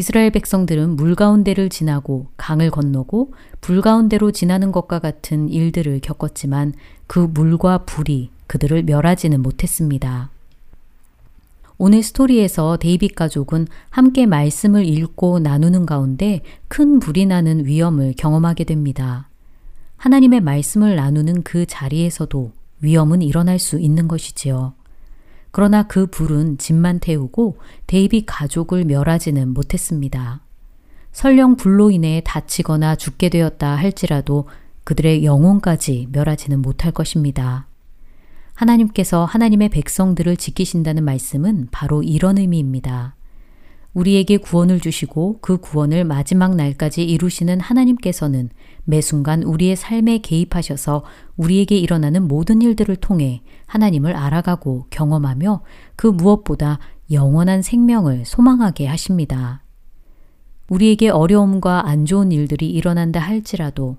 이스라엘 0.00 0.30
백성들은 0.30 0.96
물 0.96 1.14
가운데를 1.14 1.68
지나고 1.68 2.28
강을 2.38 2.70
건너고 2.70 3.34
불 3.60 3.82
가운데로 3.82 4.30
지나는 4.30 4.72
것과 4.72 4.98
같은 4.98 5.50
일들을 5.50 6.00
겪었지만 6.00 6.72
그 7.06 7.18
물과 7.18 7.84
불이 7.84 8.30
그들을 8.46 8.84
멸하지는 8.84 9.42
못했습니다. 9.42 10.30
오늘 11.76 12.02
스토리에서 12.02 12.78
데이빗 12.78 13.14
가족은 13.14 13.66
함께 13.90 14.24
말씀을 14.24 14.86
읽고 14.86 15.40
나누는 15.40 15.84
가운데 15.84 16.40
큰 16.68 16.98
불이 16.98 17.26
나는 17.26 17.66
위험을 17.66 18.14
경험하게 18.16 18.64
됩니다. 18.64 19.28
하나님의 19.98 20.40
말씀을 20.40 20.96
나누는 20.96 21.42
그 21.42 21.66
자리에서도 21.66 22.52
위험은 22.80 23.20
일어날 23.20 23.58
수 23.58 23.78
있는 23.78 24.08
것이지요. 24.08 24.72
그러나 25.50 25.82
그 25.84 26.06
불은 26.06 26.58
집만 26.58 27.00
태우고 27.00 27.58
데이비 27.86 28.24
가족을 28.26 28.84
멸하지는 28.84 29.52
못했습니다. 29.52 30.40
설령 31.12 31.56
불로 31.56 31.90
인해 31.90 32.22
다치거나 32.24 32.96
죽게 32.96 33.30
되었다 33.30 33.74
할지라도 33.74 34.48
그들의 34.84 35.24
영혼까지 35.24 36.08
멸하지는 36.12 36.62
못할 36.62 36.92
것입니다. 36.92 37.66
하나님께서 38.54 39.24
하나님의 39.24 39.70
백성들을 39.70 40.36
지키신다는 40.36 41.04
말씀은 41.04 41.68
바로 41.70 42.02
이런 42.02 42.38
의미입니다. 42.38 43.16
우리에게 43.92 44.36
구원을 44.36 44.80
주시고 44.80 45.38
그 45.40 45.58
구원을 45.58 46.04
마지막 46.04 46.54
날까지 46.54 47.04
이루시는 47.04 47.60
하나님께서는 47.60 48.50
매 48.84 49.00
순간 49.00 49.42
우리의 49.42 49.76
삶에 49.76 50.18
개입하셔서 50.18 51.04
우리에게 51.36 51.76
일어나는 51.76 52.28
모든 52.28 52.62
일들을 52.62 52.96
통해 52.96 53.42
하나님을 53.66 54.14
알아가고 54.14 54.86
경험하며 54.90 55.62
그 55.96 56.06
무엇보다 56.06 56.78
영원한 57.10 57.62
생명을 57.62 58.24
소망하게 58.24 58.86
하십니다. 58.86 59.64
우리에게 60.68 61.08
어려움과 61.08 61.88
안 61.88 62.06
좋은 62.06 62.30
일들이 62.30 62.70
일어난다 62.70 63.18
할지라도 63.18 63.96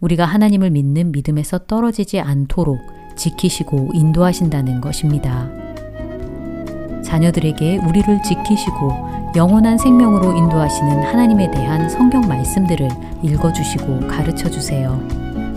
우리가 0.00 0.24
하나님을 0.24 0.70
믿는 0.70 1.12
믿음에서 1.12 1.66
떨어지지 1.66 2.20
않도록 2.20 2.78
지키시고 3.16 3.90
인도하신다는 3.94 4.80
것입니다. 4.80 5.63
자녀들에게 7.04 7.78
우리를 7.86 8.22
지키시고 8.22 9.14
영원한 9.36 9.78
생명으로 9.78 10.36
인도하시는 10.36 11.02
하나님에 11.02 11.50
대한 11.50 11.88
성경 11.88 12.22
말씀들을 12.22 12.88
읽어주시고 13.22 14.08
가르쳐 14.08 14.48
주세요. 14.48 15.00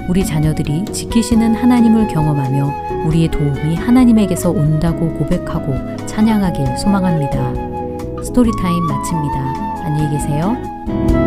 우리 0.09 0.25
자녀들이 0.25 0.85
지키시는 0.85 1.55
하나님을 1.55 2.07
경험하며 2.07 3.05
우리의 3.07 3.29
도움이 3.29 3.75
하나님에게서 3.75 4.51
온다고 4.51 5.13
고백하고 5.13 5.73
찬양하길 6.05 6.77
소망합니다. 6.77 7.53
Story 8.23 8.57
Time 8.57 8.83
마칩니다. 8.83 9.85
안녕히 9.85 10.17
계세요. 10.17 11.26